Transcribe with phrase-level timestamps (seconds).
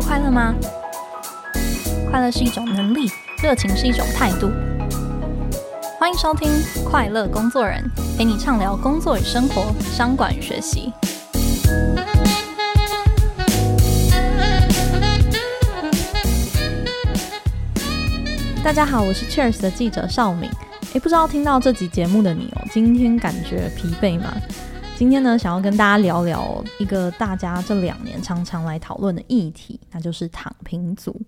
[0.00, 0.54] 快乐吗？
[2.10, 3.10] 快乐是一种能力，
[3.42, 4.50] 热情是一种态度。
[5.98, 6.48] 欢迎收听
[6.84, 7.84] 《快乐工作人》，
[8.18, 10.92] 陪你畅聊工作与生活、商管与学习。
[18.64, 20.50] 大家好，我是 Cheers 的记者邵敏。
[20.94, 24.34] 诶，不知道听到这集节目的你哦，今天感觉疲惫吗？
[25.00, 31.18] 今天呢，想要跟大家聊聊一个大家这两年常常来讨论的议题，那就是躺平族。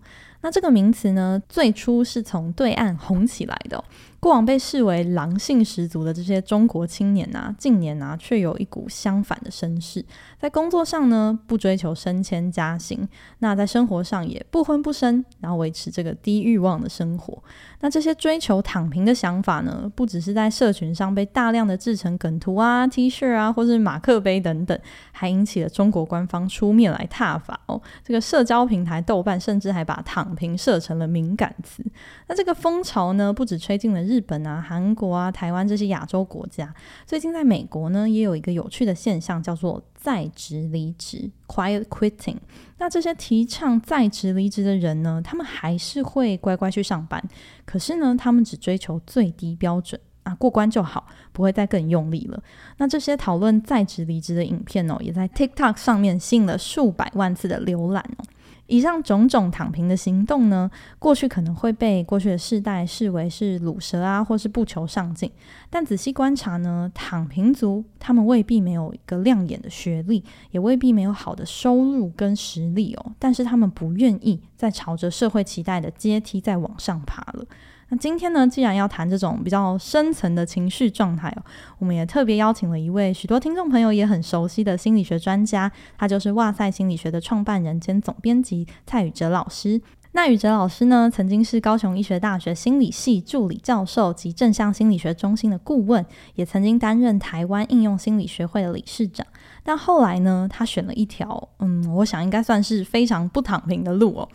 [0.43, 3.83] 那这个名词呢，最初是从对岸红起来的。
[4.23, 10.05] 过往被视为狼性十足的这些中国青年啊，近年啊却有一股相反的声势，
[10.39, 13.09] 在工作上呢不追求升迁加薪，
[13.41, 17.43] 那在生活上也不婚不生，然后维持这个低欲望的生活。
[17.81, 24.79] 那这些追求躺平的想法呢，不只是在社群上被大量的制成梗图啊、T 恤啊，或是马克杯等等，
[25.11, 27.83] 还引起了中国官方出面来挞伐哦。
[28.05, 31.85] 这个社交平台豆瓣甚至还把躺平设成了敏感词。
[32.29, 36.75] 那这个风潮呢，不止吹进了日日本啊、韩国啊、台湾这些亚洲国家，
[37.07, 42.37] 最近在美国呢，也有一个有趣的现象，叫做在职离职 （quiet quitting）。
[42.77, 47.23] 那这些提倡在职离职的人呢，他们还是会乖乖去上班，
[47.65, 52.43] 可是呢，他们只追求最低标准啊，过关就好，不会再更用力了。
[52.77, 58.25] 那这些讨论在职离职的影片哦，也在 TikTok 上面吸引了数百万次的浏览哦。
[58.73, 65.31] 以上种种躺平的行动呢，过去可能会被过去的世代视为是鲁蛇啊，或是不求上进。
[65.69, 73.13] 但仔细观察呢，躺平族他们未必没有一个亮眼的学历，也未必没有好的收入跟实力哦。
[73.19, 77.45] 但是他们不愿意再朝着社会期待的阶梯再往上爬了。
[77.93, 81.45] 那今天呢，既然要谈这种比较深层的情绪状态哦，
[81.79, 89.79] 我们也特别邀请了一位许多听众朋友也很熟悉的心理学专家，他就是哇塞心理学的创办人兼总编辑蔡宇哲老师。
[90.13, 96.03] 那宇哲老师呢，曾经是高雄医学大学心理系助理教授及正向心理学中心的顾问，
[96.35, 99.27] 也曾经担任台湾应用心理学会的理事长。
[99.63, 104.29] 但后来呢，他选了一条，嗯，我想应该算是非常不躺平的路哦。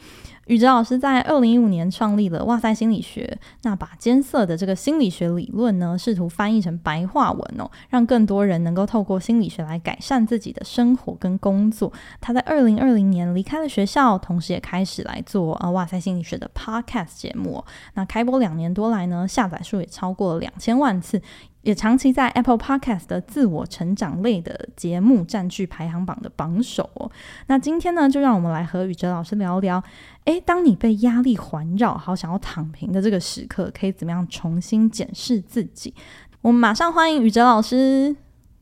[0.47, 11.91] 宇哲老师在二零一五年创立了哇塞心理学，那把艰涩的这个心理学理论呢，试图翻译成白话文哦，让更多人能够透过心理学来改善自己的生活跟工作。
[12.21, 17.61] 他在二零二零年离开了学校，同时也开始来做呃哇塞心理学的 Podcast 节目。
[17.95, 21.21] 那开播两年多来呢，下载数也超过了两千万次。
[21.67, 27.11] 也长期在 Apple Podcast 的自我成长类的节目占据排行榜的榜首哦。
[27.47, 29.83] 那今天呢，就让我们来和宇哲老师聊聊，
[30.23, 35.94] 诶，当你被压力环绕，好想要躺平的这个时刻，可以怎么样重新检视自己？
[36.39, 38.16] 我们马上欢迎宇哲老师。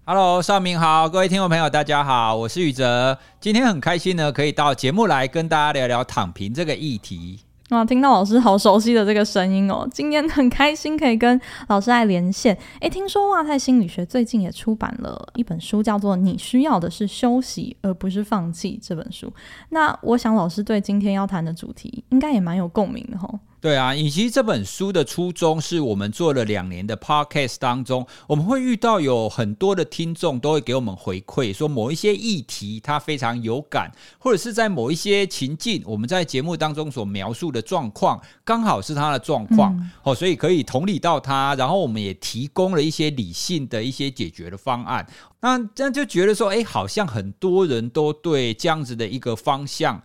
[0.07, 3.19] Hello，邵明好，各位听众朋友，大家好，我是宇哲。
[3.39, 7.44] 今天很开心呢，可以到节目来跟大家聊聊躺平这个议题。
[7.69, 12.55] 哇，听到老师好熟悉的这个声音哦，今天很开心可以跟老师来连线。
[12.79, 19.33] 诶，听说哇太心理学最近也出版了一本书，叫做《你需要的是休息，而不是放弃》这本书。
[19.69, 23.39] 那我想老师对今天要谈的主题应该也蛮有共鸣的吼。
[23.65, 45.03] 对啊，以及这本书的初衷是我们做了两年的 podcast 当中，我们会遇到有很多的听众都会给我们回馈，说某一些议题他非常有感，或者是在某一些情境，我们在节目当中所描述的状况，刚好是他的状况，嗯、哦，所以可以同理到他，然后我们也提供了一些理性的一些解决的方案。
[45.41, 50.01] 那这样就觉得说，哎，好像很多人都对这样子的一个方向。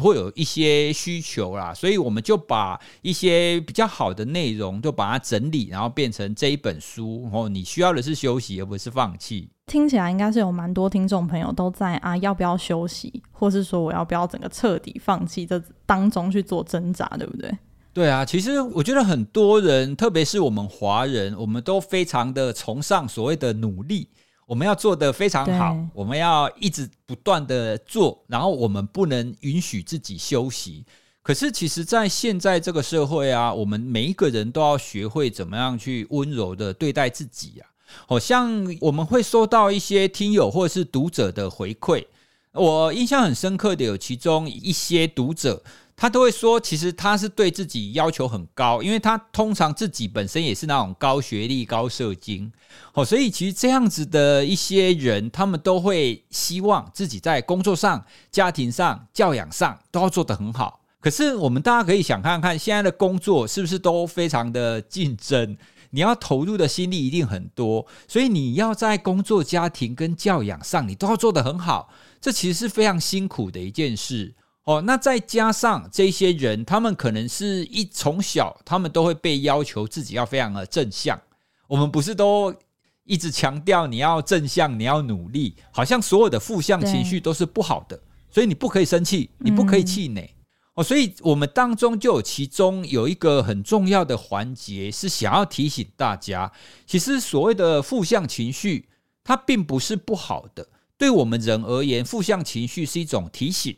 [0.00, 7.20] 会有一些需求啦，所以我们就把一些比较好的内容就把它整理，然后变成这一本书。
[7.24, 9.50] 然后，你需要的是休息，而不是放弃。
[9.66, 17.50] 听起来应该是有蛮多听众朋友都在啊，要不要休息，或是说我要不要整个彻底放弃这当中去做挣扎，对不对？
[17.94, 24.08] 对啊，其实我觉得很多人，特别是我们华人，我们都非常的崇尚所谓的努力。
[24.52, 30.84] 我们要做得非常好，我们要一直不断地做，然后我们不能允许自己休息。
[31.22, 37.64] 可是，其实，在现在这个社会啊，我们每一个人都要学会怎么样去温柔的对待自己啊。
[38.06, 42.04] 好像我们会收到一些听友或者是读者的回馈，
[42.52, 45.62] 我印象很深刻的有其中一些读者。
[46.02, 52.50] 他都会说，其实他是对自己要求很高，因为他通常自己本身也是那种高学历、高社经，
[52.94, 60.80] 哦，所以其实这样子的一些人，他们都会希望自己在工作上、家庭上、教养上都要做得很好。
[61.00, 65.56] 可是我们大家可以想看看，现在的工作是不是都非常的竞争？
[65.90, 71.90] 你要投入的心力一定很多，所以你要在工作、家庭跟教养上，你都要做得很好。
[72.20, 74.34] 这其实是非常辛苦的一件事。
[74.64, 81.20] 哦，那再加上这些人，他们可能是一从小，他们都会被要求自己要非常的正向。
[81.66, 82.54] 我们不是都
[83.02, 88.00] 一直强调你要正向，你要努力，好像所有的负向情绪都是不好的，
[88.30, 90.22] 所以你不可以生气，你不可以气馁。
[90.22, 90.38] 嗯、
[90.74, 96.52] 哦，所以我们当中就有其中有一个很重要的环节，是想要提醒大家，
[96.86, 98.88] 其实所谓的负向情绪，
[99.24, 100.68] 它并不是不好的。
[100.96, 103.76] 对我们人而言，负向情绪是一种提醒。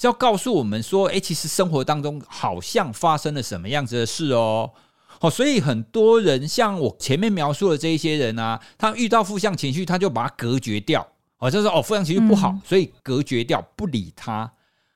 [0.00, 4.70] 是要告诉我们说，诶，其实生活当中好像发生了什么样子的事哦，
[5.20, 11.04] 哦，所以很多人像我前面描述的这一些人啊，他遇到负向情绪，他就把它隔绝掉，
[11.38, 14.52] 哦，就是哦，负向情绪不好，所以隔绝掉，不理他。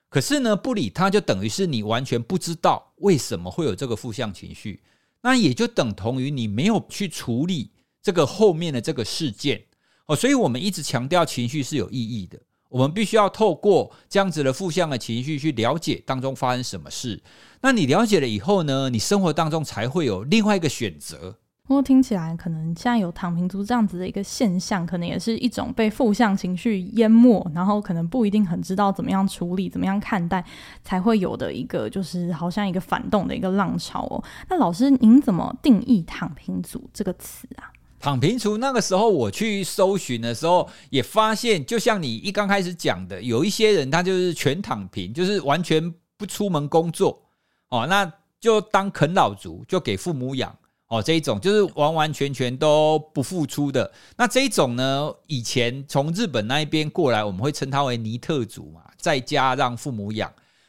[0.08, 4.80] 可是呢，不理他就等于是你完全不知道为什么会有这个负向情绪，
[5.22, 9.64] 那也就等同于你没有去处理这个后面的这个事件，
[10.06, 12.38] 哦，所以我们一直强调情绪是有意义的。
[12.72, 17.22] 我们必须要透过这样子的负向的情绪去了解当中发生什么事。
[17.60, 21.36] 那你了解了以后呢，你生活当中才会有另外一个选择。
[21.64, 30.44] 不过听起来，可能现在有躺平族这样子的一个现象，可能也是一种被负向情绪淹没，然后可能不一定很知道怎么样处理、怎么样看待，
[30.82, 34.22] 才会有的一个就是好像一个反动的一个浪潮哦。
[34.50, 37.70] 那老师，您怎么定义“躺平族”这个词啊？
[38.02, 47.22] 躺平族那个时候，我去搜寻的时候，也发现，就像你一刚开始讲的，有一些人他就是全躺平，就是完全不出门工作
[47.68, 50.52] 哦，那就当啃老族，就给父母养
[50.88, 53.88] 哦，这一种就是完完全全都不付出的。
[54.16, 60.28] 那这一种呢，以前从日本那一边过来，我们会称他为尼特族嘛，在家让父母养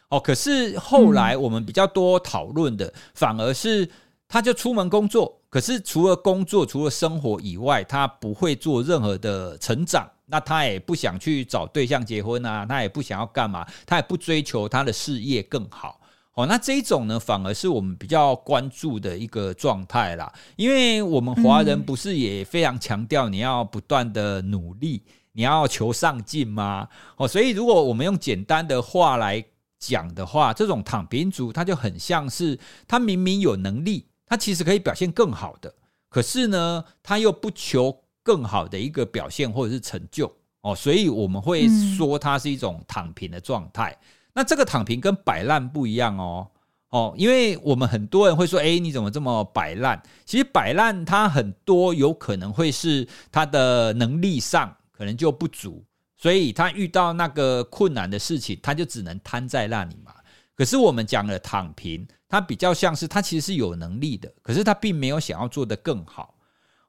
[0.09, 0.19] 哦。
[0.19, 3.89] 可是后来我们比较多讨论的，反而是
[4.27, 5.39] 他就出门工作。
[5.53, 10.09] 可是除了工作，除了生活以外，他不会做任何的成长。
[10.25, 16.01] 那他也不想去找对象结婚啊，他也不想要干嘛，他也不追求他的事业更好。
[16.33, 20.33] 哦，那这一种呢，反而是我们比较关注的一个状态啦。
[20.55, 25.03] 因为我们华人不是也非常强调你要不断的努力，
[25.33, 26.87] 你要求上进吗？
[27.17, 29.45] 哦，所以如果我们用简单的话来
[29.77, 32.57] 讲的话，这种躺平族，他就很像是
[32.87, 34.07] 他明明有能力。
[34.25, 35.73] 他其实可以表现更好的，
[36.09, 43.91] 可是呢，他又不求更好的一个表现或者是成就哦，所以我们会说他是一种躺平的状态。
[43.91, 44.05] 嗯、
[44.35, 46.47] 那这个躺平跟摆烂不一样哦
[46.89, 50.01] 哦，因为我们很多人会说，哎，你怎么这么摆烂？
[50.25, 55.83] 其实摆烂他很多有可能会是他的能力上可能就不足，
[56.17, 60.13] 所以他遇到那个困难的事情，他就只能瘫在那里嘛。
[60.55, 62.07] 可是我们讲了躺平。
[62.33, 66.33] 他比较像是他其实是有能力的，可是他并没有想要做得更好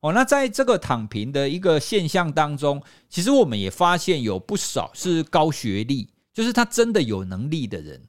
[0.01, 0.11] 哦。
[0.11, 8.01] 那在这个躺平的一个现象当中，其实我们也发现有不少是高学历，就是他真的有能力的人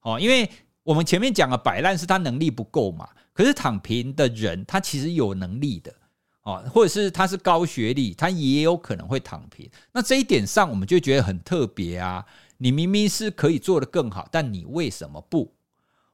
[0.00, 0.18] 哦。
[0.18, 0.50] 因为
[0.82, 5.94] 我们前面讲了摆烂是他能力不够嘛，可是躺平的人他其实有能力的
[6.44, 9.70] 哦，或者是他是高学历，他也有可能会躺平。
[9.92, 12.24] 那这一点上，我们就觉得很特别啊。
[12.56, 15.52] 你明明是可以做得更好，但你为什么不？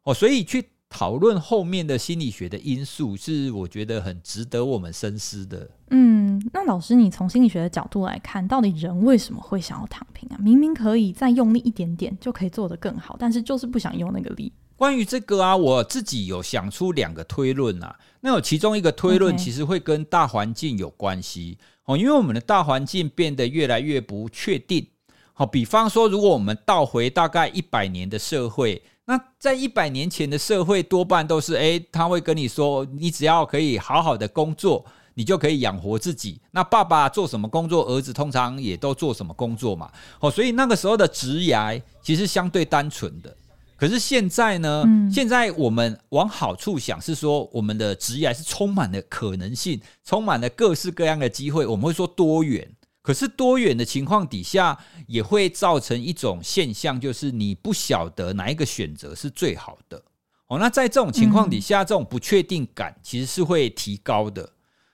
[0.04, 5.68] 哦，所以去讨论后面的心理学的因素，是我觉得很值得我们深思的。
[5.90, 10.37] 嗯，那老师，你从心理学的角度来看，到底人为什么会想要躺平啊？
[10.38, 14.52] 明明可以再用力一点点就可以做得更好，但是就是不想用那个力。
[14.76, 17.99] 关于这个啊，我自己有想出两个推论啊。
[18.20, 24.87] 那有其中一个推论其实会跟大环境有关系哦，因为我们的大环境变得越来越不确定。
[25.32, 28.82] 好，比方说，如果我们倒回大概一百年的社会。
[29.06, 36.40] 那在一百年前的社会，多半都是诶，他会跟你说，你只要可以好好的工作，你就可以养活自己。
[36.50, 39.90] 那爸爸做什么工作，儿子通常也都做什么工作嘛。
[40.20, 43.37] 哦，所以那个时候的职涯其实相对单纯的。
[43.76, 51.66] 可是现在呢，现在我们往好处想，是说我们的职业是充满了可能性，充满了各式各样的机会。
[51.66, 52.66] 我们会说多元。
[53.04, 60.02] 可是多元的情况底下，也会造成一种现象，就是你不晓得哪一个选择是最好的。
[60.46, 64.50] 哦，那在这种情况底下，这种不确定感其实是会提高的。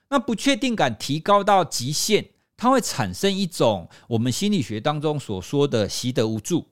[0.09, 2.25] 那不确定感提高到极限，
[2.57, 6.67] 它会产生一种我们心理学当中所说的习得无助。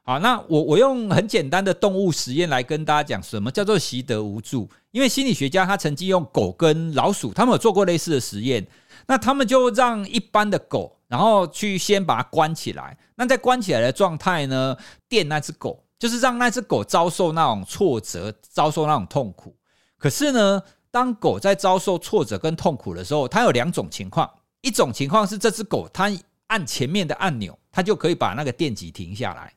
[0.00, 4.70] 好，那我我用很简单的动物实验来跟大家讲，什么叫做习得无助？
[4.92, 8.66] 因为心理学家他曾经用狗跟老鼠，他们有做过类似的实验。
[9.06, 12.96] 那他们就让一般的狗，然后去先把它关起来。
[13.16, 14.76] 那在关起来的状态呢，
[15.08, 19.56] 电那只狗，就是让那只狗遭受那种挫折，遭受那种痛苦。
[19.98, 24.30] 可是呢，当狗在遭受挫折跟痛苦的时候，它有两种情况：
[24.60, 26.08] 一种情况是这只狗它
[26.46, 29.52] 按前面的按钮，它就可以把那个电极停下来。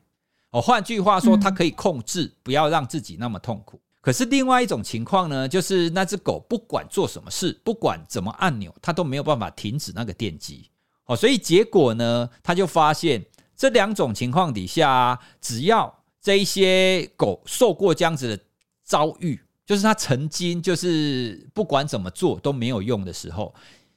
[0.50, 3.80] 哦，换句话说，它可以控制，不要让自己那么痛苦。
[4.06, 10.70] 可是另外一种情况呢，就是那只狗不管做什么事，不管怎么按钮，它都没有办法停止那个电击。
[11.06, 18.44] 哦，所以结果呢，他就发现这两种情况底下，只要这一些狗受过这样子的
[18.84, 23.52] 遭遇，就是它曾经就是不管怎么做都没有用的时候，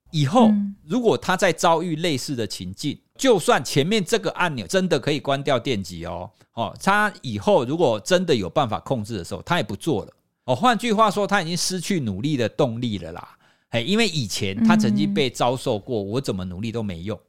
[0.10, 0.52] 以后
[0.88, 10.14] 如果它再遭遇类似的情境，就算前面这个按钮真的可以关掉电极哦，哦，他以后如果真的有办法控制的时候，他也不做了。
[10.46, 13.38] 哦，换句话说，他已经失去努力的动力了啦。
[13.72, 17.20] 哎，因为以前他曾经被遭受过，我怎么努力都没用。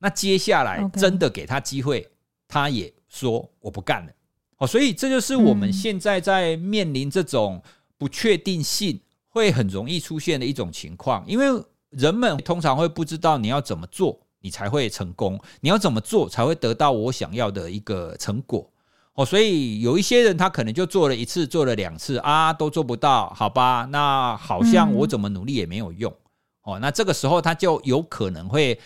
[0.00, 2.06] 那接下来真的给他机会，
[2.48, 4.12] 他也说我不干了。
[4.58, 7.62] 哦，所以这就是我们现在在面临这种
[7.96, 11.24] 不确定性会很容易出现的一种情况。
[11.28, 11.46] 因为
[11.90, 18.70] 人们通常会不知道你要怎么做，你才会成功；你要怎么做才会得到我想要的一个成果。
[19.14, 23.86] 哦，所以有一些人他可能就做了一次，做了两次啊，都做不到，好吧？
[23.90, 26.14] 那好像我怎么努力也没有用。
[26.62, 28.78] 哦，那这个时候他就有可能会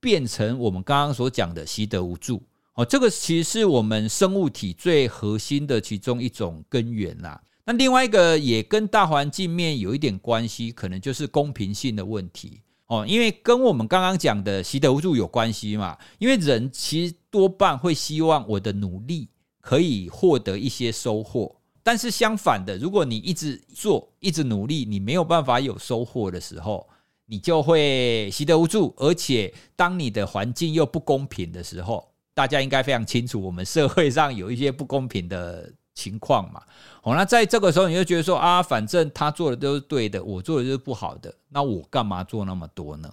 [0.00, 2.42] 变成我们刚刚所讲的习得无助。
[2.74, 7.40] 哦，这个其实是我们生物体最核心的其中一种根源啦。
[7.64, 12.60] 那另外一个也跟大环境面有一点关系，可能就是公平性的问题。
[12.86, 15.96] 哦，因为跟我们刚刚讲的习得无助有关系嘛。
[16.18, 19.28] 因为人其实多半会希望我的努力。
[19.68, 26.88] 可以获得一些收获，但是相反的，如果你一直做、一直努力，你没有办法有收获的时候，
[27.24, 28.94] 你就会习得无助。
[28.96, 36.62] 而且，当你的环境又不公平的时候，大家应该非常清楚，我们社会上有一些不公平的情况嘛。
[37.02, 43.12] 好，那在这个时候，你就觉得说啊，反正他做的都是对的，我做的就是不好的，那我干嘛做那么多呢？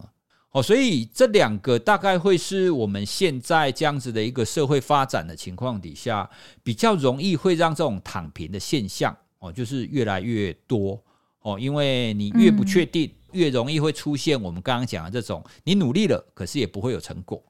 [0.51, 6.29] 哦，所以这两个大概会是我们现在这样子的一个社会发展的情况底下，
[6.61, 11.01] 比较容易会让这种躺平的现象哦，就是越来越多
[11.41, 17.43] 哦，因为你越不确定，越容易会出现我们刚刚讲的这种，你努力了，可是也不会有成果。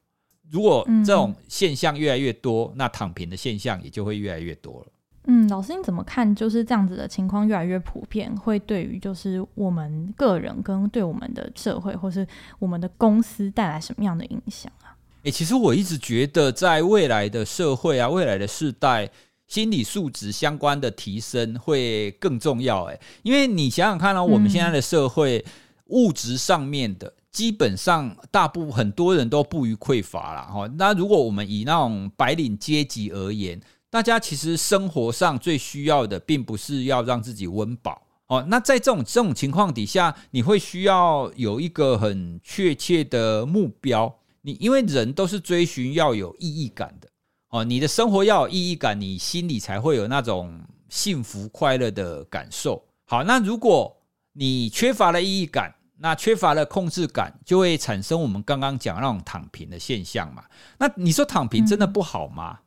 [0.50, 4.88] 如果这种现象越来越多，那躺平的现象也就会越来越多了。
[5.26, 6.36] 嗯，老师你怎么看？
[6.36, 12.28] 就是这样子的情况越来越普遍，会对于就是我们个人跟对我们的社会，或是
[12.60, 14.92] 我们的公司带来什么样的影响啊？
[15.24, 19.10] 诶、欸，其实我一直觉得，在未来的社会啊，未来的世代，
[19.48, 22.84] 心理素质相关的提升会更重要。
[22.86, 25.46] 诶，因为你想想看哦，我们现在的社会
[25.86, 30.70] 物质上面的，基本上大部分很多人都不予匮乏了哈。
[30.78, 33.58] 那如果我们以那种白领阶级而言，
[33.94, 38.44] 大家其实生活上最需要的，并不是要让自己温饱哦。
[38.48, 44.12] 那在这种这种情况底下，你会需要有一个很确切的目标。
[44.42, 47.08] 你因为人都是追寻要有意义感的
[47.50, 50.60] 哦，你的生活要有意义感，你心里才会有那种
[50.90, 52.84] 幸福快乐的感受。
[53.06, 53.96] 好，那如果
[54.32, 60.44] 你缺乏了意义感，那缺乏了控制感，就会产生我们刚刚讲那种躺平的现象嘛。
[60.80, 62.58] 那你说躺平真的不好吗？
[62.60, 62.63] 嗯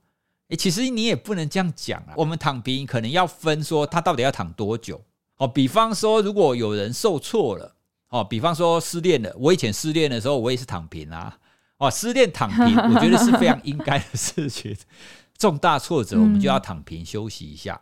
[0.49, 2.15] 诶，其实你也不能这样讲啊。
[2.17, 5.03] 我们躺平可能要分说，他到底要躺多久？
[5.39, 7.75] 哦，比方说，如果有人受挫了，
[8.09, 9.35] 哦，比方说失恋了。
[9.39, 11.39] 我以前失恋的时候，我也是躺平啊。
[11.79, 14.77] 哦，失恋躺平， 我觉得是非常应该的事情。
[15.37, 17.79] 重大挫折，我们就要躺平休息一下。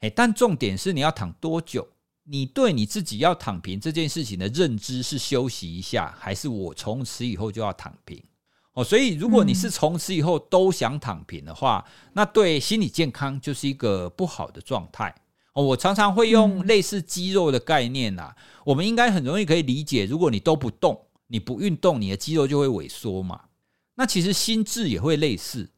[0.00, 1.86] 诶，但重点是你要躺多久？
[2.30, 8.22] 你对你自己要躺平这件事情的认知是休息一下，还是我从此以后就要躺平？
[8.78, 15.12] 哦，所以如果你是从此以后都想躺平的话，嗯，那对心理健康就是一个不好的状态。
[15.54, 18.32] 哦，我常常会用类似肌肉的概念呐，
[18.64, 23.40] 我们应该很容易可以理解，如果你都不动，你不运动，你的肌肉就会萎缩嘛。
[23.96, 25.68] 那其实心智也会类似，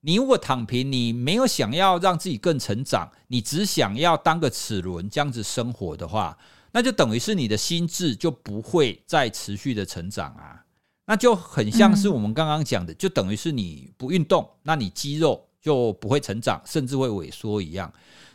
[0.00, 6.38] 你如果躺平，你没有想要让自己更成长，你只想要当个齿轮这样子生活的话，
[6.72, 10.64] 那就等于是你的心智就不会再持续的成长啊。
[11.08, 17.90] 那就很像是我们刚刚讲的，就等于是你不运动，那你肌肉就不会成长，甚至会萎缩一样。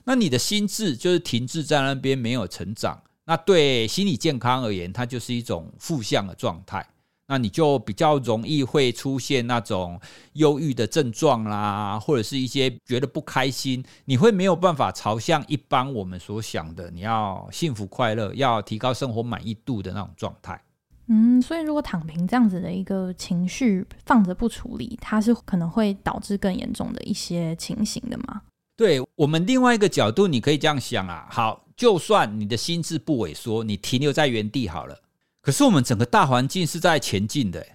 [0.06, 6.84] 那你的心智就是停滞在那边没有成长，那对心理健康而言，它就是一种负向的状态。
[7.28, 10.02] 那你就比较容易会出现那种
[10.34, 20.60] 忧郁的症状啦，或者是一些觉得不开心，你会没有办法朝向一般我们所想的，你要幸福快乐，要提高生活满意度的那种状态。
[21.08, 28.42] 嗯，所以如果躺平这样子的一个情绪放着不处理，它是可能会导致更严重的一些情形的吗？
[28.76, 31.28] 对，我们另外一个角度，你可以这样想啊。
[31.30, 34.98] 好，就算你的心智不萎缩，你停留在原地好了。
[35.42, 37.66] 可是我们整个大环境是在前进的。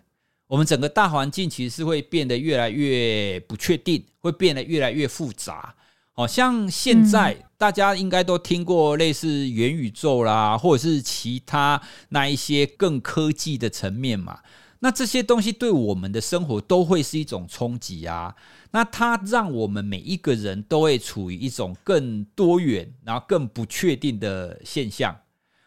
[0.46, 5.74] 我们整个大环境其实是会变得越来越不确定，会变得越来越复杂。
[6.18, 14.40] 好像现在大家应该都听过类似元宇宙啦，或者是其他那一些更科技的层面嘛。
[14.80, 18.34] 那这些东西对我们的生活都会是一种冲击啊。
[18.72, 25.16] 那它让我们每一个人都会处于一种更多元，然后更不确定的现象。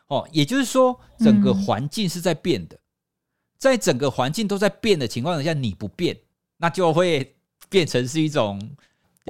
[0.07, 2.77] 哦，也就是说，整个环境是在变的。
[3.57, 6.17] 在整个环境都在变的情况下，你不变，
[6.57, 7.37] 那就会
[7.69, 8.61] 变成是一种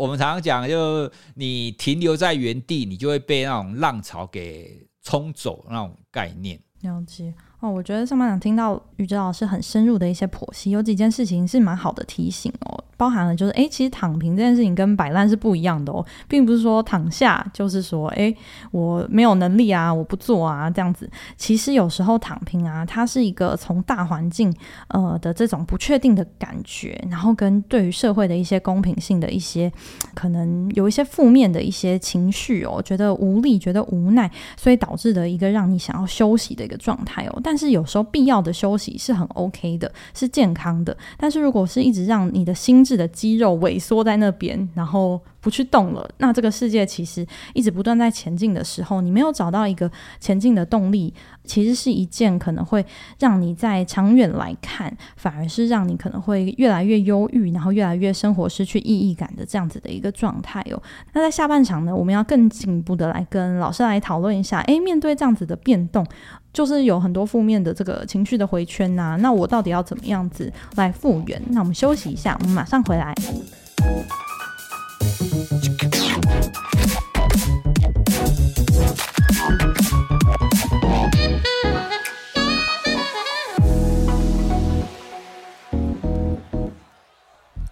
[0.02, 6.60] 我们常常讲，就你停留在原地，你就会被那种浪潮给冲走那种概念。
[6.82, 7.32] 了解。
[7.60, 18.32] 哦，我觉得上半场听到宇哲老师很深入的一些剖析，有几件事情是蛮好的提醒哦，包含了就是，诶，其实躺平这件事情跟摆烂是不一样的哦，并不是说躺下就是说，诶，
[18.70, 21.10] 我没有能力啊，我不做啊这样子。
[21.36, 24.54] 其实有时候躺平啊，它是一个从大环境
[24.90, 29.72] 呃的这种不确定的感觉，然后跟对于社会的一些公平性的一些
[30.14, 37.42] 可能有一些负面的一些情绪哦，觉得无力，觉得无奈，所以导致的一个让你想要休息的一个状态哦。
[37.44, 40.96] 但是有时候必要的休息是很 OK 的，是健康的。
[41.18, 52.86] 但是如果是一直让你的心的肌肉萎缩在那边，然后不去动了，那这个世界其实一直不断在前进的时候，你没有找到一个前进的动力，其实是一件可能会
[53.20, 60.82] 让你在长远来看，反而是让你可能会越来越忧郁，然后越来越生活失去意义感的这样子的一个状态哦。
[61.14, 66.06] 那在下半场呢，我们要更进一步的来跟老师来讨论一下，诶，面对这样子的变动。
[66.54, 71.42] 就是有很多负面的这个情绪的回圈呐、啊，那我到底要怎么样子来复原？
[71.52, 73.16] 那我们休息一下，我们马上回来。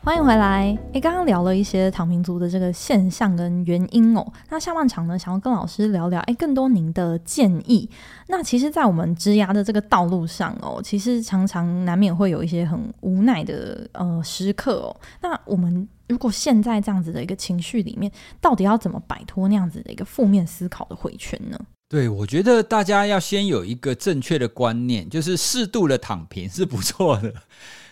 [0.10, 0.76] 欢迎回来。
[0.94, 4.26] 诶，刚刚聊了一些躺平族的这个现象跟原因哦。
[4.50, 7.88] 那下半场呢，想要跟老师聊聊，诶，更多您的建议。
[8.28, 14.96] 那其实，在我们职涯的这个道路上哦，其实常常难免会有一些很无奈的呃时刻哦。
[15.22, 21.60] 那我们如果现在这样子的一个情绪里面，到底要怎么摆脱那样子的一个负面思考的回圈呢？
[21.88, 27.32] 对，我觉得大家要先有一个正确的观念，就是适度的躺平是不错的。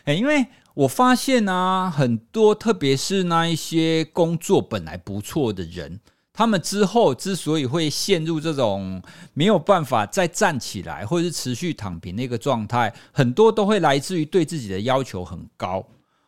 [0.06, 0.44] 诶，因为
[0.78, 6.00] 我发现啊，很多特别是那一些工作本来不错的人，
[6.32, 9.02] 他们之后之所以会陷入这种
[9.34, 15.84] 没有办法再站起来，或者是持续躺平的一个状态，很多都会来自于对自己的要求很高。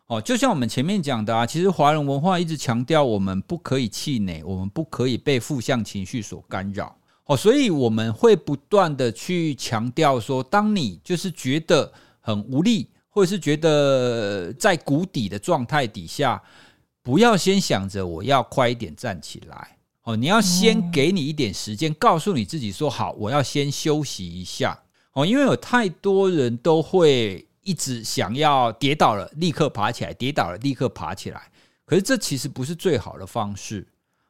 [0.08, 6.96] 哦，就像我们前面讲的啊，其实华人文化一直强调我们不可以气馁，我们不可以被负向情绪所干扰。
[7.26, 12.88] 哦，所以我们会不断的去强调说，当你就是觉得很无力。
[13.10, 16.42] 或者是觉得在谷底的状态底下，
[17.02, 19.76] 不要先想着我要快一点站起来。
[20.04, 24.80] 哦，你要先给你一点时间，告诉你自己说好，我要先休息一下。
[25.12, 31.50] 哦，因为有太多人都会一直想要跌倒了立刻爬起来，跌倒了立刻爬起来，
[31.84, 33.86] 可是这其实不是最好的方式。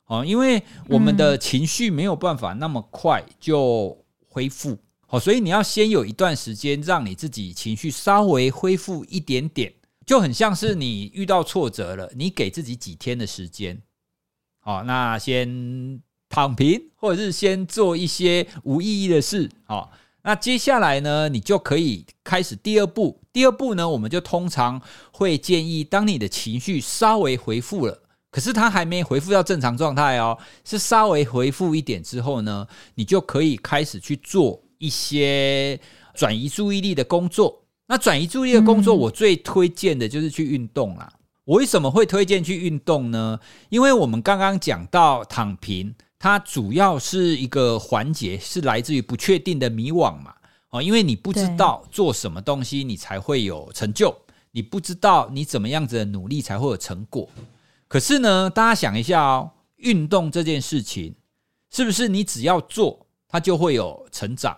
[0.06, 4.76] 哦，因为我们的情绪没有办法那么快就恢复。
[5.12, 9.72] 好，所以你要先有一段时间，让你自己情绪稍微恢复一点点，
[10.06, 13.82] 就很像是你遇到挫折了，你给自己几天的时间。
[14.60, 19.50] 好，那先躺平，或者是先做一些无意义的事。
[19.64, 19.90] 好，
[20.22, 23.20] 那接下来呢，你就可以开始第二步。
[23.32, 34.62] 第二步呢，我们就通常会建议，当你的情绪稍微恢复了，可是它还没恢复到正常状态哦，是稍微恢复一点之后呢，你就可以开始去做。
[34.80, 35.78] 一些
[36.14, 41.12] 转移注意力的工作，那转移注意力的工作，我最推荐的就是去运动啦。
[41.44, 43.38] 我为什么会推荐去运动呢？
[43.68, 50.34] 因为我们刚刚讲到躺平，它主要是一个环节，是来自于不确定的迷惘嘛。
[50.70, 54.16] 哦，因为你不知道做什么东西你才会有成就，
[54.52, 57.28] 你不知道你怎么样子的努力才会有成果。
[57.88, 61.16] 可是呢，大家想一下哦，运动这件事情，
[61.70, 64.56] 是不是你只要做，它就会有成长？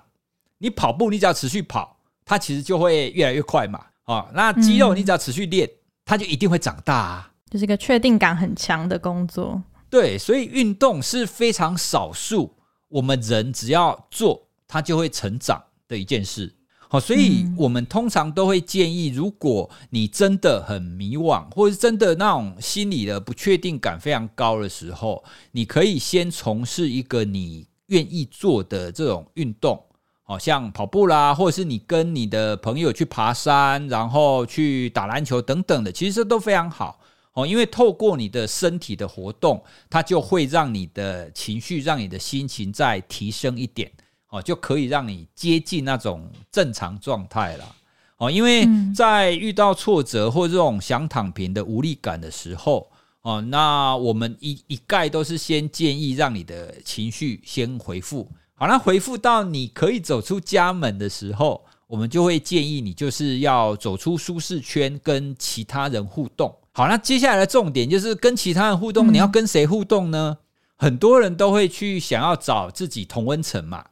[0.62, 3.84] 你跑步，你只要持续跑，它其实就会越来越快嘛。
[4.04, 5.68] 啊，那肌肉你只要持续练，
[6.04, 7.32] 它就一定会长大啊。
[7.50, 9.60] 就是一个确定感很强的工作。
[9.90, 12.54] 对，所以运动是非常少数，
[12.88, 16.54] 我们人只要做，它就会成长的一件事。
[16.88, 29.82] 好，所以我们通常都会建议，如果你真的很迷惘，或者是真的那种心理的不确定感非常高的时候，你可以先从事一个你愿意做的这种运动
[30.24, 37.00] 好像跑步啦，或者是你跟你的朋友去爬山，然后去打篮球等等的，其实这都非常好
[37.34, 37.46] 哦。
[37.46, 43.90] 因为透过你的身体的活动，它就会让你的情绪、让你的心情再提升一点
[44.30, 47.76] 哦，就可以让你接近那种正常状态了
[48.16, 48.30] 哦。
[48.30, 52.88] 因为在遇到挫折或这种想躺平的无力感的时候
[53.22, 58.30] 哦，那我们一一概都是先建议让你的情绪先恢复。
[58.62, 66.54] 好，那回复到你可以走出家门的时候，我们就会建议你就是要走出舒适圈，跟其他人互动。
[66.70, 70.38] 好，那接下来的重点就是跟其他人互动，你要跟谁互动呢？
[70.76, 73.84] 很多人都会去想要找自己同温层嘛，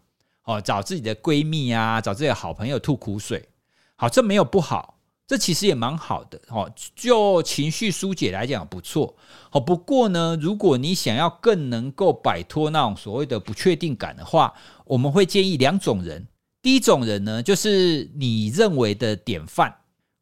[0.45, 3.49] 哦，找自己的闺蜜啊，找自己的好朋友吐苦水。
[3.97, 5.00] 好，这没有不好。
[5.31, 9.15] 这其实也蛮好的哦，就情绪疏解来讲不错
[9.53, 9.61] 哦。
[9.61, 14.53] 不过呢，如果你想要更能够摆脱那种所谓的不确定感的话，
[14.85, 16.27] 我们会建议两种人。
[16.61, 19.73] 第一种人呢，就是你认为的典范。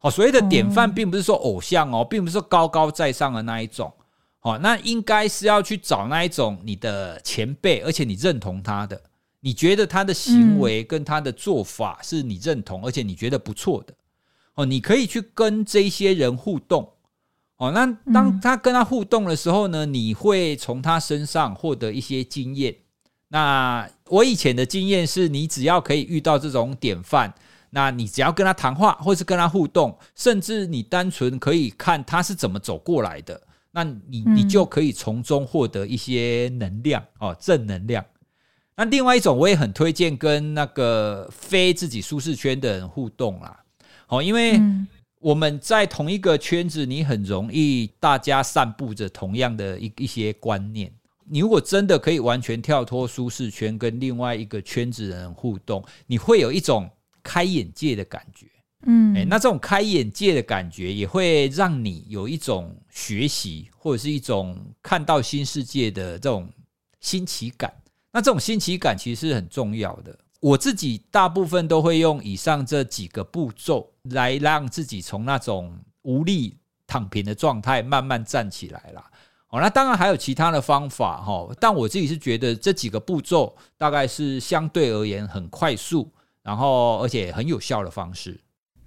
[0.00, 3.90] 哦，所谓的典范，并不是说偶像哦，并不是说高高在上的那一种。
[4.42, 9.00] 哦，那应该是要去找那一种你的前辈，而且你认同他的，
[9.40, 13.94] 你觉得他的行为跟他的做法是你认同，而且你觉得不错的。
[14.58, 16.94] 哦，你可以去跟这些人互动，
[17.58, 22.74] 哦，那当他跟他互动的时候呢，你会从他身上获得一些经验。
[23.28, 27.32] 那我以前的经验是，你只要可以遇到这种典范，
[27.70, 33.40] 那你只要跟他谈话，或是跟他互动，甚至你单纯可以看他是怎么走过来的，
[33.70, 38.04] 那你你就可以从中获得一些能量哦，正能量。
[38.74, 43.60] 那另外一种，我也很推荐跟那个非自己舒适圈的人互动啦。
[44.08, 44.60] 哦，因为
[45.20, 50.92] 我们在同一个圈子，你很容易大家散布着同样的一一些观念。
[51.30, 56.88] 你如果真的可以完全跳脱舒适圈，跟另外一个圈子的人互动，你会有一种
[57.22, 58.46] 开眼界的感觉。
[58.86, 66.48] 嗯，诶，那这种开眼界的感觉，也会让你有一种学习或者是一种看到新世界的这种
[67.00, 67.70] 新奇感。
[68.12, 70.18] 那这种新奇感其实是很重要的。
[70.40, 79.04] 我自己大部分都会用以上这几个步骤来让自己从那种无力躺平的状态慢慢站起来啦。
[79.48, 88.38] 哦，那当然还有其他的方法哈，但我自己是觉得这几个步骤大概是相对而言很快速，然后而且很有效的方式。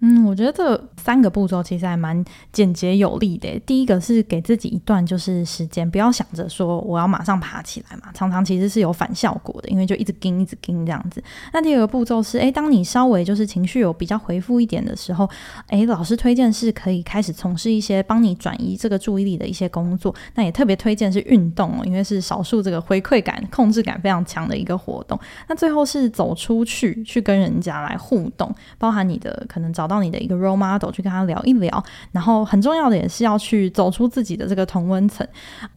[0.04, 3.48] 嗯，我觉得这三个步骤其实还蛮简洁有力的。
[3.68, 11.24] 第一个是给自己一段就是时间，不要想着说我要马上爬起来嘛，常常其实是有反效果的，因为就一直跟一直跟这样子。
[11.54, 15.30] 那第二个步骤是，诶，当你稍微就是情绪有比较回复一点的时候，
[15.68, 20.16] 诶，老师推荐是可以开始从事一些帮你转移这个注意力的一些工作。
[20.34, 25.20] 那也特别推荐是运动哦，因为是少数这个回馈感、控制感非常强的一个活动。
[25.48, 29.91] 那最后是走出去，去跟人家来互动，包含你的可能找。
[29.92, 35.28] 到你的一个 role model 去跟他聊一聊，然后很重要的也是要去走出自己的这个同温层，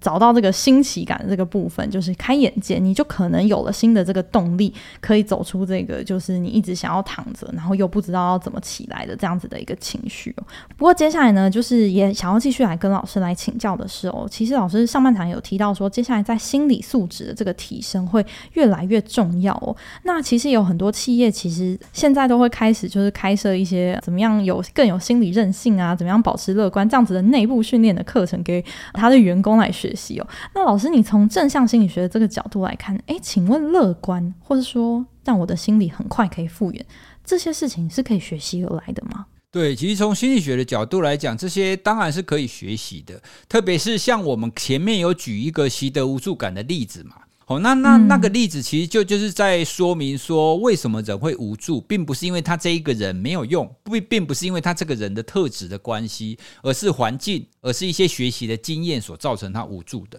[0.00, 10.34] 找到这个新奇感的这个部分，就是开眼界，你就可能有了新的这个动力，可以走出这个就是你一直想要躺着，然后又不知道要怎么起来的这样子的一个情绪。
[10.76, 19.74] 不过接下来呢，就是也想要继续来跟老师来请教的是哦，其实老师上半场有提到说，接下来在心理素质的这个提升会越来越重要哦。
[20.04, 24.00] 那其实有很多企业其实现在都会开始就是开设一些。
[24.04, 25.96] 怎么样有更有心理韧性啊？
[25.96, 26.86] 怎么样保持乐观？
[26.86, 28.62] 这样子的内部训练的课程给
[28.92, 30.28] 他的员工来学习哦。
[30.54, 36.86] 那老师，你从正向心理学的这个角度来看，诶，请问乐观，或者说让我的心理很快可以复原，
[37.24, 39.24] 这些事情是可以学习而来的吗？
[39.50, 43.22] 对，其实从心理学的角度来讲，这些当然是可以学习的。
[43.48, 47.16] 特别是像我们前面有举一个习得无助感的例子嘛。
[47.46, 60.18] 哦，那那那个例子其实就就是在说明说，为什么人会无助，并不是因为他这一个人没有用，不并不是因为他这个人的特质的关系，而是环境，而是一些学习的经验所造成他无助的。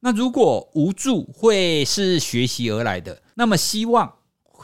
[0.00, 4.12] 那如果无助会是学习而来的，那么希望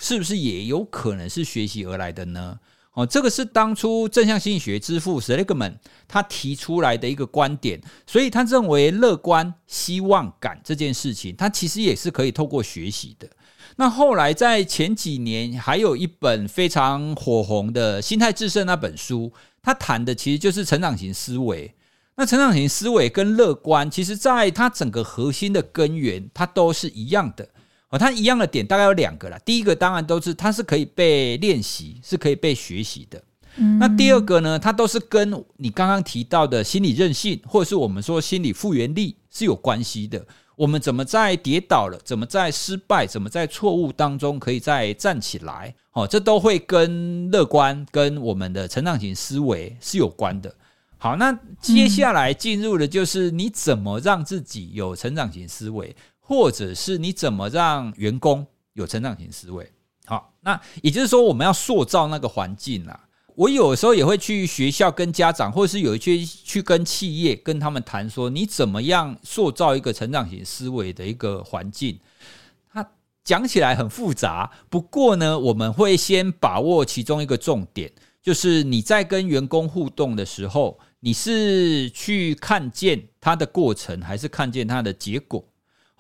[0.01, 2.59] 是不是也有可能是学习而来的呢？
[2.93, 5.75] 哦，这个是当初正向心理学之父 Seligman
[6.09, 13.29] 他提出来的一个观点，所以他认为乐观、希望感这件事情，他其实也是可以透过学习的。
[13.77, 21.73] 那后来在前几年，还有一本非常火红的《心态致胜》那本书，他谈的其实就是成长型思维。
[22.17, 27.49] 那成长型思维跟乐观，其实在它整个核心的根源，它都是一样的。
[27.91, 29.39] 哦，它一样的点大概有两个啦。
[29.45, 33.23] 第一个当然都是它是可以被练习，是可以被学习的。
[33.57, 33.79] 嗯。
[33.79, 40.25] 那第二个呢，它都是跟你刚刚提到的心理韧性，或者是我们说心理复原力是有关系的。
[40.57, 45.75] 我们怎么在跌倒了，怎么在失败，怎么在错误当中可以再站起来？
[45.93, 50.55] 哦，这都会跟乐观、跟我们的成长型思维是有关的。
[50.99, 55.97] 好，那接下来进入的就是你怎么让自己有成长型思维，
[56.31, 59.69] 或者是你怎么让员工有成长型思维。
[60.07, 63.09] 好，那也就是说，我们要塑造那个环境啦。
[63.35, 71.99] 我有时候也会去学校跟家长，或者是有一些去跟企业跟他们谈说，你怎么样塑造一个成长型思维的一个环境。
[72.73, 72.89] 它
[73.25, 77.91] 讲起来很复杂，不过呢，我们会先把握其中一个重点，
[78.23, 80.79] 就是你在跟员工互动的时候。
[81.03, 85.43] 你是去看见它的过程，还是看见它的结果？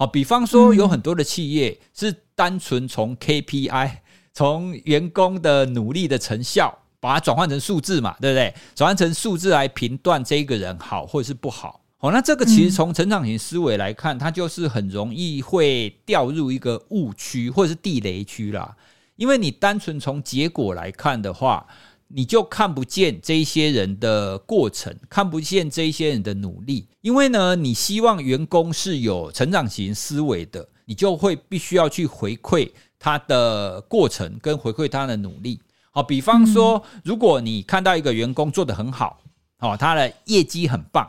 [0.00, 3.98] 好，比方说有很多的企业是单纯从 KPI，
[4.32, 8.54] 从员工的努力的成效，把它转换成数字嘛，对不对？
[8.74, 11.82] 转换成数字来评断这个人好或者是不好。
[11.98, 18.74] 好，那这个其实从成长型思维来看，它就是很容易会掉入一个误区或者是地雷区啦。
[19.16, 21.66] 因为你单纯从结果来看的话。
[22.12, 32.68] 你就看不见这一些人的过程，看不见这一些人的努力，因为呢，你希望员工是有成长型思维的，你就会必须要去回馈
[32.98, 35.60] 他的过程跟回馈他的努力。
[35.92, 39.20] 好，比方说，如果你看到一个员工做得很好，
[39.58, 41.08] 好，他的业绩很棒，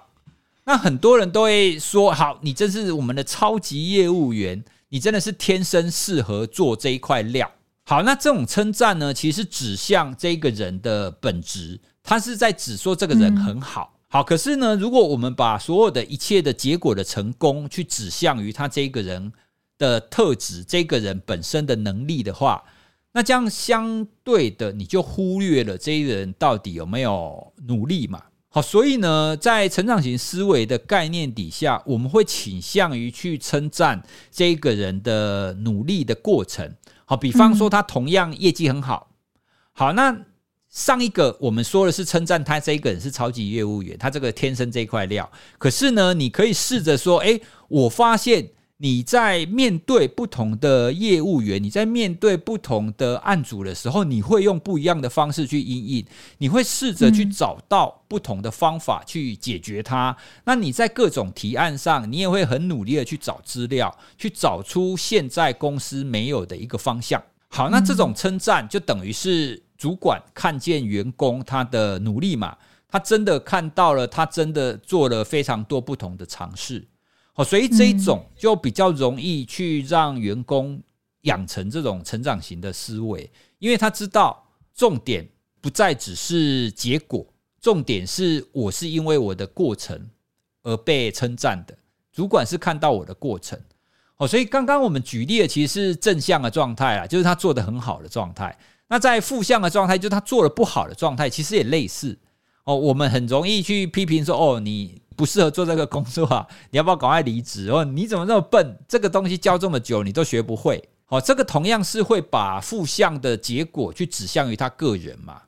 [0.66, 7.52] 那很多人都会说：好，你真是我们的超级业务员，你真的是天生适合做这一块料。
[7.92, 14.00] 好，那这种称赞呢，其实指向这个人的本质，他是在指说这个人很好。
[14.08, 19.34] 好，可是呢，如果我们把所有的一切的结果的成功，去指向于他这个人
[19.78, 22.64] 的特质，这个人本身的能力的话，
[23.12, 28.24] 那这样相对的，你就忽略了这个人到底有没有努力嘛？
[28.48, 34.02] 好，所以呢，在成长型思维的概念底下，我们会倾向于去称赞
[34.32, 36.74] 这个人的努力的过程。
[37.12, 39.12] 好，比方说他同样业绩很好，
[39.74, 40.17] 好，那
[40.69, 45.30] 上一个我们说的是称赞他这一个人是超级业务员，他这个天生这块料。
[45.58, 48.52] 可是呢，你可以试着说，诶，我发现
[48.84, 56.06] 你在面对不同的业务员，你在面对不同的案组的时候，你会用不一样的方式去应应，
[56.39, 60.17] 你会试着去找到不同的方法去解决它。
[60.46, 67.22] 那你在各种提案上，你也会很努力的去找资料，去找出现在公司没有的一个方向。
[67.50, 72.58] 好，那这种称赞就等于是主管看见员工他的努力嘛，
[72.89, 76.88] 他真的看到了，他真的做了非常多不同的尝试。
[77.34, 80.82] 好，所以这一种就比较容易去让员工
[81.22, 85.28] 养成这种成长型的思维，因为他知道重点
[85.62, 87.26] 不再只是结果，
[87.62, 90.10] 重点是我是因为我的过程
[90.63, 91.78] 而被称赞的，
[92.12, 93.60] 主管是看到我的过程。
[94.17, 98.56] 哦，所以刚刚我们举例的其实是正向的状态啊，就是他做的很好的状态。
[98.88, 102.20] 那在负向的状态，就是他做的不好的状态，其实也类似。
[102.65, 107.70] 哦，我们很容易去批评说，哦，你不适合做这个工作啊， 你要不要赶快离职？
[107.70, 108.76] 哦，你怎么这么笨？
[108.88, 110.84] 这个东西教这么久，你都学不会。
[111.10, 115.40] 哦，这个同样是会把负向的结果去指向于他个人嘛。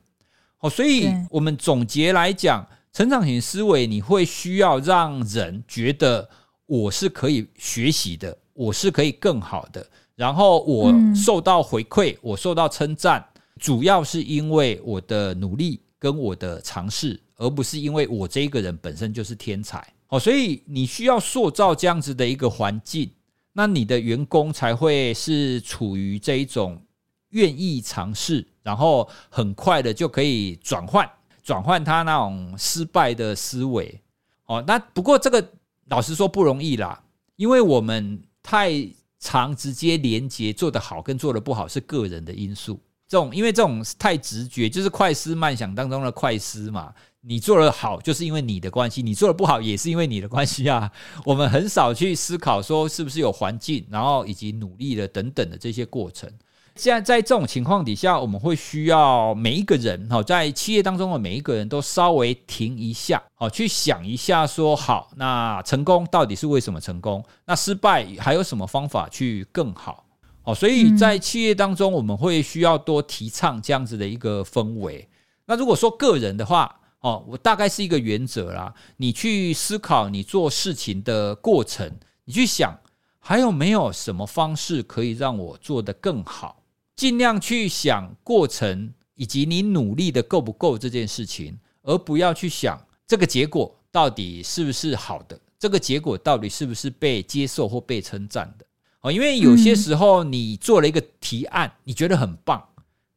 [0.59, 6.29] 哦，所以我们总结来讲，成长型思维，你会需要让人觉得
[6.67, 8.37] 我是可以学习的。
[8.53, 9.83] 我是可以更好的，
[10.15, 13.25] 然后我受到回馈，我受到称赞，
[13.59, 19.81] 主要是因为我的努力跟我的尝试，而不是因为我这个人本身就是天才。
[20.05, 23.09] 好，所以你需要塑造这样子的一个环境，
[23.53, 26.81] 那你的员工才会是处于这一种
[27.29, 31.09] 愿意尝试，然后很快的就可以转换
[31.41, 34.01] 转换他那种失败的思维。
[34.47, 35.51] 哦，那不过这个
[35.87, 37.01] 老实说不容易啦，
[37.37, 38.21] 因为我们。
[38.45, 38.73] 太
[39.21, 42.77] 常直接连接做得好跟做得不好是个人的因素，
[43.13, 46.91] 这种因为这种太直觉，就是快思慢想当中的快思嘛。
[47.21, 50.91] 你做得好就是因为你的关系，你做得不好也是因为你的关系啊。
[51.23, 56.27] 我们很少去思考说是不是有环境，然后以及努力的等等的这些过程。
[56.75, 67.23] 现在在这种情况底下，我们会需要每一个人哈，在企业当中的每一个人都稍微停一下，哦，去想一下说，好，那成功到底是为什么成功？
[67.45, 70.03] 那失败还有什么方法去更好？
[70.45, 75.07] 好，所以在企业当中，我们会需要多提倡这样子的一个氛围。
[75.45, 81.89] 那如果说个人的话，哦，我大概是一个原则啦，你去思考你做事情的过程，
[82.25, 82.77] 你去想
[83.19, 86.61] 还有没有什么方式可以让我做得更好。
[86.97, 92.77] 尽量去想过程以及你努力的够不够这件事情，而不要去想
[93.07, 98.65] 这个结果到底是不是好的，这个结果到底是不是被接受或被称赞的？
[99.03, 102.63] 哦，因为有些时候你做了一个提案，你觉得很棒，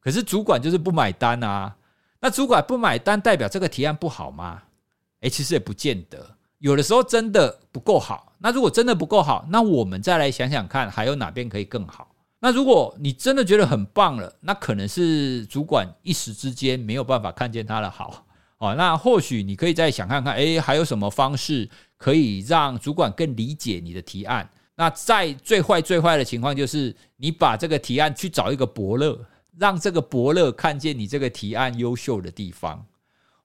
[0.01, 1.75] 可是主管就是不买单啊。
[2.19, 4.63] 那主管不买单，代表这个提案不好吗？
[5.21, 6.35] 诶，其实也不见得。
[6.59, 8.33] 有的时候真的不够好。
[8.39, 12.13] 那如果真的不够好，那我们再来想想看，还有哪边可以更好？
[12.39, 18.25] 那如果你真的觉得很棒了，那可能是主管一时之间没有办法看见他的好。
[18.57, 24.49] 哦，那或许你可以再想看看，诶，还有什么方式可以让主管更理解你的提案？
[24.77, 29.19] 那在最坏最坏的情况，就是你把这个提案去找一个伯乐，
[29.57, 32.85] 让这个伯乐看见你这个提案优秀的地方。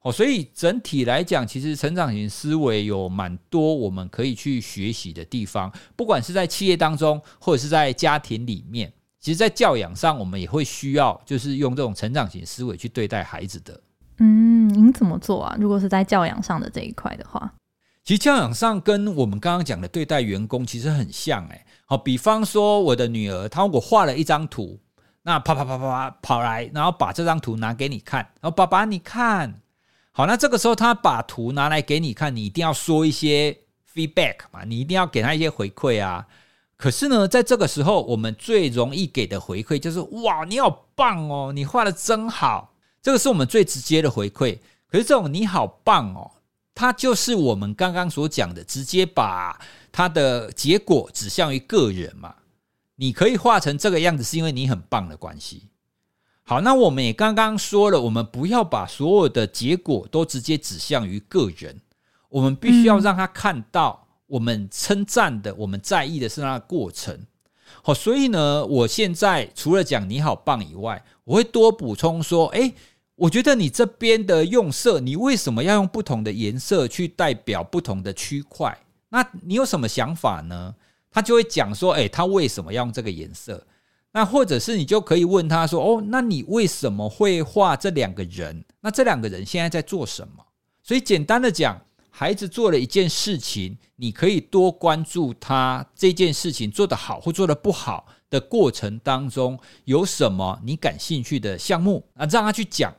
[0.03, 13.81] 哦，所以整体来讲，其实成长型思维有蛮多我们可以去学习的地方，不管是在企业当中，或者是在家庭里面，其实，在教养上，我们也会需要，就是用这种成长型思维去对待孩子的。
[14.19, 15.57] 嗯，您怎么做啊？
[15.59, 17.55] 如果是在教养上的这一块的话？
[18.05, 24.77] 其实教养上跟我们刚刚讲的对待员工其实很像诶，好，比方说我的女儿，她如果画了一张图，
[25.23, 29.61] 那啪啪啪啪啪跑来，然后把这张图拿给你看，然后爸爸你看，
[30.11, 33.57] 好，那这个时候她把图拿来给你看，你一定要说一些
[33.95, 36.27] feedback 嘛，你一定要给她一些回馈啊。
[36.77, 44.59] 可是呢，在这个时候，我们最容易给的回馈就是哇，你好棒哦，你画得真好，这个是我们最直接的回馈。
[44.91, 46.33] 可是这种你好棒哦。
[46.75, 49.61] 它就是我们刚刚所讲的，直接把
[49.93, 52.35] 它的结果指向于个人嘛。
[52.97, 55.69] 你可以画成这个样子，是因为你很棒的关系。
[56.45, 61.81] 好，那我们也刚刚说了，我们不要把所有的结果都直接指向于个人，
[62.29, 67.27] 我们必须要让他看到，我们称赞的、我们在意的是那个过程。
[67.83, 72.75] 好，所以呢，我现在除了讲你好棒以外，我会多补充说，诶。
[73.17, 78.77] 我觉得你这边的用色，你为什么要用不同的颜色去代表不同的区块？
[79.11, 80.75] 那你有什么想法呢？
[81.11, 83.67] 他就会讲说，诶，他为什么要用这个颜色？
[84.13, 88.65] 那或者是你就可以问他说，哦，那你为什么会画这两个人？
[88.81, 90.45] 那这两个人现在在做什么？
[90.83, 102.93] 所以简单的讲，孩子做了一件事情，你可以多关注他这件事情做得好或做得不好的过程当中有什么你感兴趣的项目啊，让他去讲。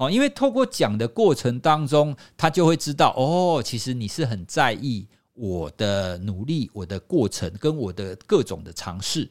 [0.00, 9.28] 哦，因为透过讲的过程当中，他就会知道哦，其实你是很在意我的努力、我的过程跟我的各种的尝试。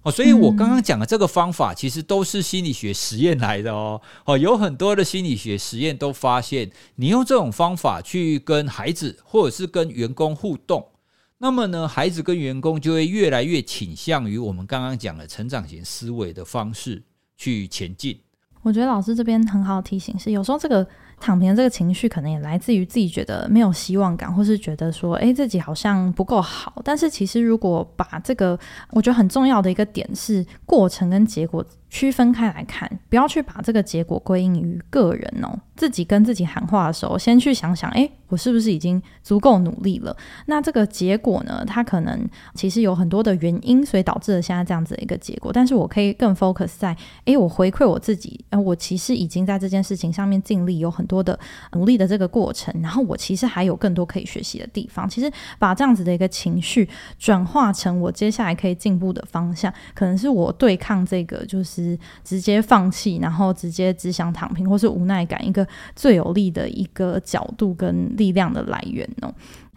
[0.00, 4.00] 哦，所以我刚刚讲的这个方法，其实都是心理学实验来的哦。
[4.24, 10.88] 哦，有很多的心理学实验都发现，你用这种方法去跟孩子或者是跟员工互动，
[11.36, 17.02] 那么呢，孩子跟员工就会越来越倾向于我们刚刚讲的成长型思维的方式
[17.36, 18.18] 去前进。
[18.62, 20.86] 我觉得老师这边很好的提醒是，有时候这个
[21.18, 26.80] 躺平的这个情绪，可能也来自于自己觉得没有希望感，或是觉得说，诶，自己好像不够好。
[26.84, 28.58] 但是其实如果把这个，
[28.90, 31.64] 我觉得很重要的一个点是过程跟结果。
[31.90, 35.58] 区分开来看，不要去把这个结果归因于个人哦。
[35.76, 40.14] 自己跟自己喊话的时候，先去想想，诶，我是不是已经足够努力了？
[40.44, 41.64] 那这个结果呢？
[41.66, 45.50] 它可能其实有很多的原因，所以导致了现在这样子的一个结果。
[45.50, 51.38] 但是我可以更 focus 在，诶，我回馈我自己，呃，我其实已经在这件事情上面尽力，有很多的
[51.72, 52.72] 努力的这个过程。
[52.82, 55.08] 然后我其实还有更多可以学习的地方。
[55.08, 56.86] 其实把这样子的一个情绪
[57.18, 61.79] 转化成我接下来可以进步的方向，可能是我对抗这个就是。
[62.24, 69.32] 直接放弃，然后直接只想躺平，或是无奈感，一个最有力的一个角度跟力量的来源哦。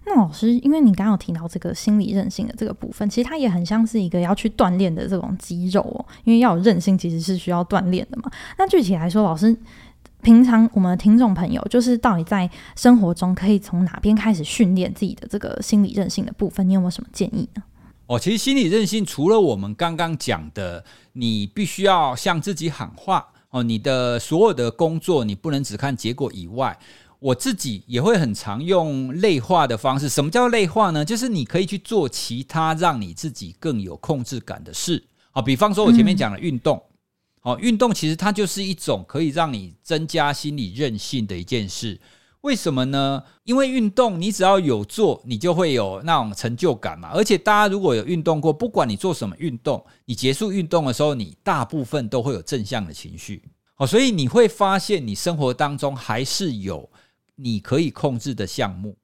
[0.05, 6.05] 那老师，因为你刚刚有提到这个心理韧性的这个部分，其实它也很像是一个要去锻炼的这种肌肉哦。
[6.25, 8.29] 因为要有韧性，其实是需要锻炼的嘛。
[8.57, 9.55] 那具体来说，老师
[10.21, 16.67] 平常我们的听众朋友，就是到底在生活中可以从哪边开始训练自己的这个心理韧性的部分？
[16.67, 17.63] 你有没有什么建议呢？
[18.05, 26.77] 哦，其实心理韧性除了我们刚刚讲的，你必须要向自己喊话哦，你的所有的工作你不能只看结果以外，
[27.19, 30.09] 我自己也会很常用类化的方式。
[30.09, 31.05] 什么叫类化呢？
[31.05, 35.01] 就是你可以去做其他让你自己更有控制感的事
[35.32, 36.84] 啊，比方说我前面讲的运动，
[37.43, 41.97] 哦，运动其实它就是一种可以让你增加心理韧性的一件事。
[42.43, 43.23] 为什么呢？
[43.45, 47.09] 因为运动，你只要有做，你就会有那种成就感嘛。
[47.13, 53.41] 而且大家如果有运动过，不管你做什么运动，你结束运动的时候，你大部分都会有正向的情绪。
[53.75, 56.89] 好，所以你会发现，你生活当中还是有
[57.35, 58.97] 你可以控制的项目。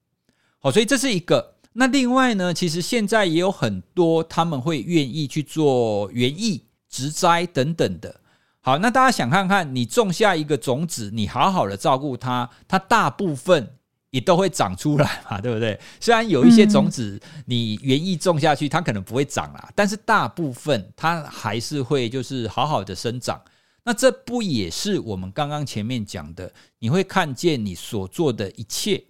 [0.59, 1.55] 好，所以这是一个。
[1.71, 8.19] 那另外呢，其实现在也有很多他们会愿意去做园艺、植栽等等的。
[8.62, 13.76] 好，那大家想看看，你种下一个种子，你好好的照顾它，它大部分
[14.10, 15.80] 也都会长出来嘛，对不对？
[16.01, 23.41] 虽然有一些种子你园艺种下去，它可能不会长啦，但是大部分它还是会就是好好的生长。
[23.86, 26.51] 那这不也是我们刚刚前面讲的？
[26.80, 29.01] 你会看见你所做的一切，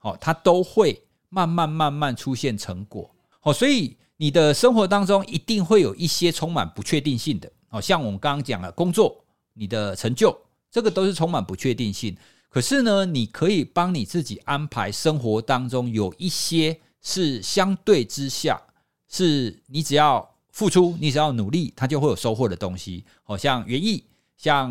[0.00, 3.14] 哦，它都会慢慢慢慢出现成果。
[3.42, 7.52] 哦，所以你的生活当中一定会有一些充满不确定性的。
[7.74, 10.36] 哦，像我们刚刚讲了工作，你的成就，
[10.70, 12.16] 这个都是充满不确定性。
[12.48, 18.62] 可是呢，你可以帮你自己安排生活当中有一些是相对之下，
[19.08, 23.04] 是你只要付出，你只要努力，它就会有收获的东西。
[23.24, 24.04] 好像园艺，
[24.36, 24.70] 像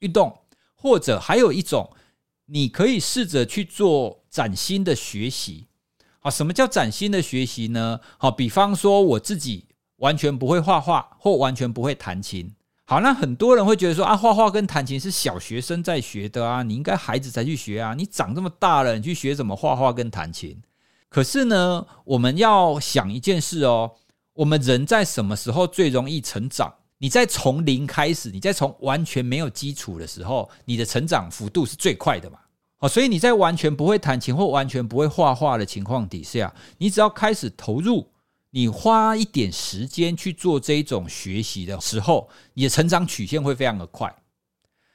[0.00, 0.36] 运动，
[0.74, 1.90] 或者还有一种，
[2.44, 5.68] 你可以试着去做崭新的学习。
[6.20, 7.98] 好，什么叫崭新的学习呢？
[8.18, 9.64] 好，比方说我自己
[9.96, 12.52] 完全不会画画，或完全不会弹琴。
[12.84, 20.62] 好，那很多人会觉得说啊，画画跟弹琴是小学生在学的啊，你应该孩子才去学啊，你长这么大了，你去学什么画画跟弹琴？
[21.08, 23.90] 可是呢，我们要想一件事哦，
[24.34, 26.72] 我们人在什么时候最容易成长？
[26.98, 32.38] 你在从零开始，你在从完全没有基础的时候，你的成长幅度是最快的嘛？
[32.78, 38.08] 好，所以你在完全不会弹琴或完全不会画画的情况底下，你只要开始投入。
[38.56, 44.10] 你花一点时间去做这一种学习的时候，你的成长曲线会非常的快。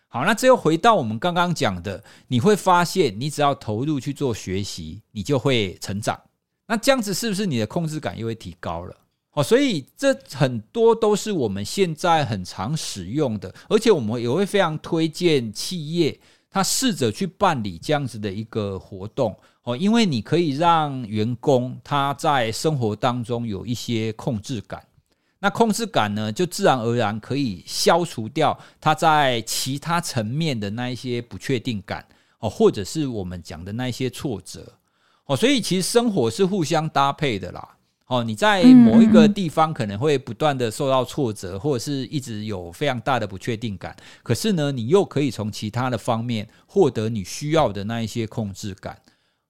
[0.08, 6.20] 好，那这又回到我们刚刚讲的，你会发现，你只要投入去做学习，你就会成长。
[6.66, 8.98] 那这样子是不是你的控制感又会提高了？
[9.34, 19.38] 哦，所以这很多都是我们现在很常使用的，而且我们也会非常推荐企业，他试着去办理这样子的一个活动。
[19.64, 24.84] 哦，因为你可以让员工他在生活当中有一些控制感，
[25.38, 32.04] 那控制感呢，就自然而然可以消除掉他在其他层面的那一些不确定感
[32.40, 34.66] 哦，或者是我们讲的那一些挫折
[35.26, 37.78] 哦，所以其实生活是互相搭配的啦。
[38.08, 49.00] 哦，你在某一个地方可能会不断的受到挫折，或者是一直有非常大的不确定感，可是呢，你又可以从其他的方面获得你需要的那一些控制感。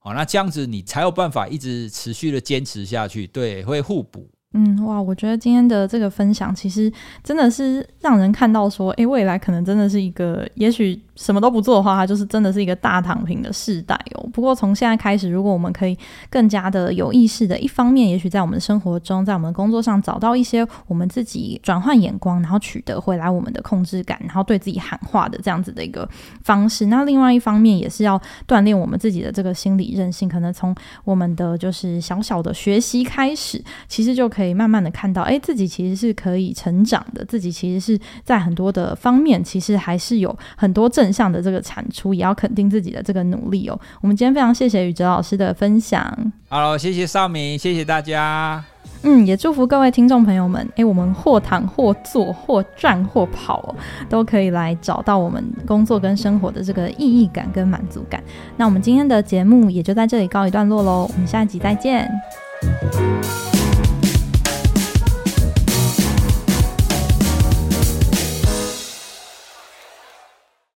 [0.03, 4.27] 好，那这样子你才有办法一直持续的坚持下去，对，会互补。
[4.53, 6.91] 嗯，哇，我觉得今天的这个分享其实
[7.23, 10.99] 真的是让人看到说，诶，未来可能真的是一个，也许。
[11.15, 14.27] 什么都不做的话，它就是真的是一个大躺平的世代哦。
[14.31, 15.97] 不过从现在开始，如果我们可以
[16.29, 26.07] 更加的有意识的，一方面，也许在我们的生活中，在我们的工作上找到一些我们自己转换眼光，然后取得回来我们的控制感，然后对自己喊话的这样子的一个
[26.43, 26.85] 方式。
[26.85, 30.29] 那另外一方面，也是要锻炼我们自己的这个心理韧性。
[30.29, 37.25] 可能从我们的就是小小的学习开始，其实就可以慢慢的看到，哎，自己其实是可以成长的。
[37.25, 41.00] 自己其实是在很多的方面，其实还是有很多正。
[41.13, 43.79] 上的这个产出，也要肯定自己的这个努力哦。
[44.01, 46.05] 我们今天非常谢谢宇哲老师的分享。
[46.49, 48.61] 好，谢谢少明，谢谢大家。
[49.03, 53.75] 嗯，也祝福各位听众朋友们，诶，我们或躺或坐或站或跑哦，
[54.07, 58.21] 都可以来找到我们工作跟生活的这个意义感跟满足感。
[58.57, 62.11] 那我们今天的节目也就在这里告一段落喽，我们下一集再见。